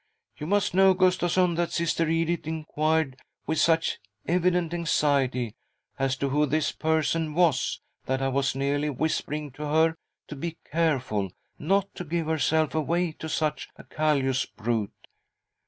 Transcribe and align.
'You 0.39 0.47
must 0.47 0.73
know, 0.73 0.95
Gustavsson, 0.95 1.53
that 1.57 1.71
Sister 1.71 2.09
Edith 2.09 2.47
inquired 2.47 3.17
with 3.45 3.59
such 3.59 3.99
evident 4.27 4.73
anxiety 4.73 5.53
as 5.99 6.15
to 6.15 6.29
who 6.29 6.47
this 6.47 6.71
person 6.71 7.35
was 7.35 7.81
that 8.07 8.19
I 8.19 8.29
was 8.29 8.55
nearly 8.55 8.89
whispering 8.89 9.51
to 9.51 9.65
her 9.67 9.93
to 10.27 10.35
be 10.35 10.57
careful 10.71 11.29
not 11.59 11.93
to 11.93 12.03
give 12.03 12.25
herself 12.25 12.73
away 12.73 13.11
to 13.11 13.29
such 13.29 13.69
a 13.75 13.83
callous 13.83 14.47
brute. 14.47 15.07